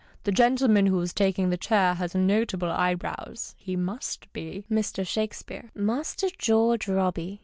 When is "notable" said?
2.15-2.71